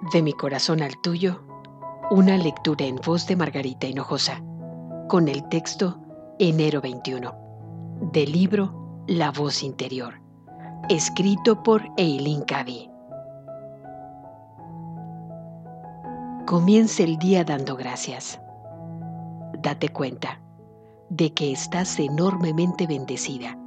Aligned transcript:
De 0.00 0.22
mi 0.22 0.32
corazón 0.32 0.80
al 0.80 0.96
tuyo, 1.02 1.42
una 2.10 2.38
lectura 2.38 2.84
en 2.84 2.96
voz 2.96 3.26
de 3.26 3.34
Margarita 3.34 3.88
Hinojosa, 3.88 4.40
con 5.08 5.26
el 5.26 5.46
texto 5.48 5.98
Enero 6.38 6.80
21, 6.80 7.34
del 8.12 8.30
libro 8.30 9.02
La 9.08 9.32
voz 9.32 9.64
interior, 9.64 10.14
escrito 10.88 11.64
por 11.64 11.82
Eileen 11.96 12.42
Cady. 12.42 12.88
Comienza 16.46 17.02
el 17.02 17.18
día 17.18 17.44
dando 17.44 17.76
gracias. 17.76 18.40
Date 19.60 19.88
cuenta 19.88 20.40
de 21.10 21.34
que 21.34 21.50
estás 21.50 21.98
enormemente 21.98 22.86
bendecida 22.86 23.58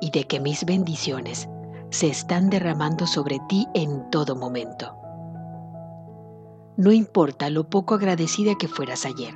y 0.00 0.10
de 0.10 0.26
que 0.26 0.40
mis 0.40 0.64
bendiciones 0.64 1.46
se 1.90 2.08
están 2.08 2.48
derramando 2.48 3.06
sobre 3.06 3.38
ti 3.48 3.66
en 3.74 4.10
todo 4.10 4.34
momento. 4.34 4.98
No 6.78 6.92
importa 6.92 7.50
lo 7.50 7.68
poco 7.68 7.96
agradecida 7.96 8.54
que 8.54 8.68
fueras 8.68 9.04
ayer. 9.04 9.34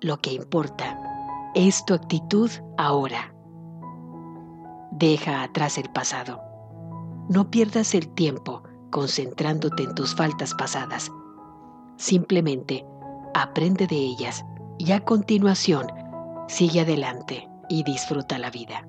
Lo 0.00 0.18
que 0.18 0.32
importa 0.32 0.98
es 1.54 1.84
tu 1.84 1.94
actitud 1.94 2.50
ahora. 2.76 3.32
Deja 4.90 5.44
atrás 5.44 5.78
el 5.78 5.88
pasado. 5.90 6.40
No 7.28 7.50
pierdas 7.50 7.94
el 7.94 8.08
tiempo 8.08 8.64
concentrándote 8.90 9.84
en 9.84 9.94
tus 9.94 10.16
faltas 10.16 10.54
pasadas. 10.54 11.12
Simplemente 11.98 12.84
aprende 13.34 13.86
de 13.86 13.96
ellas 13.96 14.44
y 14.78 14.90
a 14.90 15.04
continuación 15.04 15.86
sigue 16.48 16.80
adelante 16.80 17.48
y 17.68 17.84
disfruta 17.84 18.38
la 18.38 18.50
vida 18.50 18.84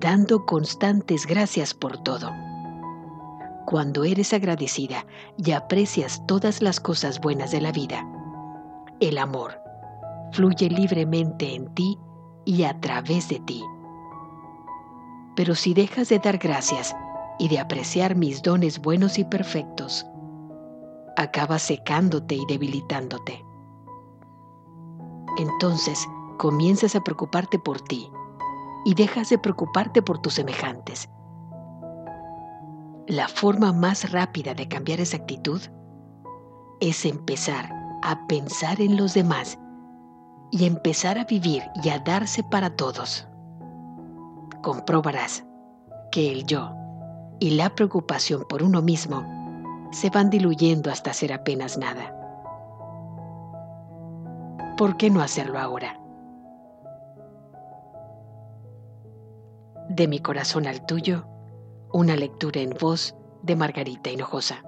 dando 0.00 0.46
constantes 0.46 1.26
gracias 1.26 1.74
por 1.74 1.98
todo. 1.98 2.30
Cuando 3.68 4.04
eres 4.04 4.32
agradecida 4.32 5.04
y 5.36 5.50
aprecias 5.50 6.26
todas 6.26 6.62
las 6.62 6.80
cosas 6.80 7.20
buenas 7.20 7.50
de 7.50 7.60
la 7.60 7.70
vida, 7.70 8.02
el 8.98 9.18
amor 9.18 9.60
fluye 10.32 10.70
libremente 10.70 11.54
en 11.54 11.74
ti 11.74 11.98
y 12.46 12.62
a 12.62 12.80
través 12.80 13.28
de 13.28 13.40
ti. 13.40 13.62
Pero 15.36 15.54
si 15.54 15.74
dejas 15.74 16.08
de 16.08 16.18
dar 16.18 16.38
gracias 16.38 16.96
y 17.38 17.48
de 17.48 17.58
apreciar 17.58 18.16
mis 18.16 18.40
dones 18.40 18.80
buenos 18.80 19.18
y 19.18 19.24
perfectos, 19.26 20.06
acabas 21.18 21.60
secándote 21.60 22.36
y 22.36 22.46
debilitándote. 22.46 23.44
Entonces 25.36 26.08
comienzas 26.38 26.96
a 26.96 27.02
preocuparte 27.02 27.58
por 27.58 27.82
ti 27.82 28.10
y 28.86 28.94
dejas 28.94 29.28
de 29.28 29.36
preocuparte 29.36 30.00
por 30.00 30.22
tus 30.22 30.32
semejantes. 30.32 31.10
La 33.08 33.26
forma 33.26 33.72
más 33.72 34.12
rápida 34.12 34.52
de 34.52 34.68
cambiar 34.68 35.00
esa 35.00 35.16
actitud 35.16 35.62
es 36.78 37.06
empezar 37.06 37.70
a 38.02 38.26
pensar 38.26 38.82
en 38.82 38.98
los 38.98 39.14
demás 39.14 39.58
y 40.50 40.66
empezar 40.66 41.18
a 41.18 41.24
vivir 41.24 41.62
y 41.82 41.88
a 41.88 42.00
darse 42.00 42.42
para 42.42 42.76
todos. 42.76 43.26
Comprobarás 44.62 45.42
que 46.12 46.30
el 46.30 46.44
yo 46.44 46.74
y 47.40 47.52
la 47.52 47.74
preocupación 47.74 48.44
por 48.46 48.62
uno 48.62 48.82
mismo 48.82 49.24
se 49.90 50.10
van 50.10 50.28
diluyendo 50.28 50.90
hasta 50.90 51.14
ser 51.14 51.32
apenas 51.32 51.78
nada. 51.78 52.14
¿Por 54.76 54.98
qué 54.98 55.08
no 55.08 55.22
hacerlo 55.22 55.58
ahora? 55.58 55.98
De 59.88 60.06
mi 60.06 60.18
corazón 60.18 60.66
al 60.66 60.84
tuyo, 60.84 61.24
una 61.92 62.16
lectura 62.16 62.60
en 62.60 62.70
voz 62.70 63.14
de 63.42 63.56
Margarita 63.56 64.10
Hinojosa. 64.10 64.62